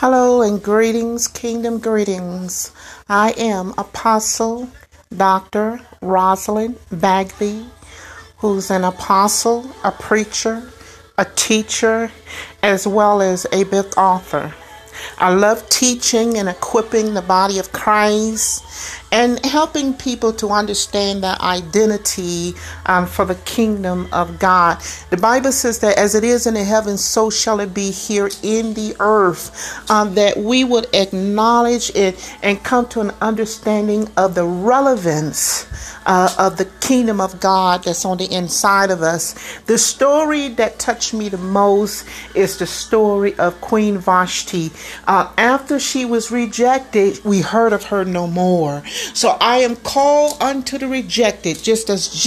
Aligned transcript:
Hello 0.00 0.42
and 0.42 0.62
greetings, 0.62 1.26
kingdom 1.26 1.78
greetings. 1.78 2.70
I 3.08 3.30
am 3.38 3.72
Apostle 3.78 4.68
Dr. 5.16 5.80
Rosalind 6.02 6.78
Bagby, 6.92 7.64
who's 8.36 8.70
an 8.70 8.84
apostle, 8.84 9.70
a 9.82 9.90
preacher, 9.90 10.70
a 11.16 11.24
teacher, 11.24 12.12
as 12.62 12.86
well 12.86 13.22
as 13.22 13.46
a 13.52 13.64
book 13.64 13.96
author. 13.96 14.52
I 15.18 15.32
love 15.32 15.68
teaching 15.68 16.38
and 16.38 16.48
equipping 16.48 17.14
the 17.14 17.22
body 17.22 17.58
of 17.58 17.72
Christ 17.72 18.64
and 19.12 19.44
helping 19.44 19.94
people 19.94 20.32
to 20.34 20.48
understand 20.48 21.22
their 21.22 21.40
identity 21.40 22.54
um, 22.86 23.06
for 23.06 23.24
the 23.24 23.34
kingdom 23.36 24.08
of 24.12 24.38
God. 24.38 24.78
The 25.10 25.16
Bible 25.16 25.52
says 25.52 25.78
that 25.80 25.96
as 25.96 26.14
it 26.14 26.24
is 26.24 26.46
in 26.46 26.54
the 26.54 26.64
heavens, 26.64 27.04
so 27.04 27.30
shall 27.30 27.60
it 27.60 27.72
be 27.72 27.90
here 27.90 28.30
in 28.42 28.74
the 28.74 28.96
earth. 29.00 29.90
Um, 29.90 30.14
that 30.14 30.36
we 30.36 30.64
would 30.64 30.86
acknowledge 30.94 31.90
it 31.94 32.36
and 32.42 32.62
come 32.62 32.88
to 32.88 33.00
an 33.00 33.12
understanding 33.20 34.08
of 34.16 34.34
the 34.34 34.44
relevance 34.44 35.66
uh, 36.06 36.34
of 36.38 36.56
the 36.56 36.64
kingdom 36.80 37.20
of 37.20 37.38
God 37.40 37.84
that's 37.84 38.04
on 38.04 38.16
the 38.16 38.32
inside 38.32 38.90
of 38.90 39.02
us. 39.02 39.34
The 39.66 39.76
story 39.76 40.48
that 40.50 40.78
touched 40.78 41.12
me 41.12 41.28
the 41.28 41.38
most 41.38 42.06
is 42.34 42.58
the 42.58 42.66
story 42.66 43.34
of 43.38 43.60
Queen 43.60 43.98
Vashti. 43.98 44.70
Uh, 45.06 45.32
after 45.36 45.78
she 45.78 46.04
was 46.04 46.30
rejected, 46.30 47.22
we 47.24 47.40
heard 47.40 47.72
of 47.72 47.84
her 47.84 48.04
no 48.04 48.26
more. 48.26 48.82
So 48.86 49.36
I 49.40 49.58
am 49.58 49.76
called 49.76 50.40
unto 50.40 50.78
the 50.78 50.88
rejected, 50.88 51.62
just 51.62 51.90
as 51.90 52.08